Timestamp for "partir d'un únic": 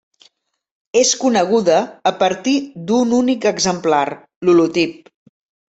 2.23-3.47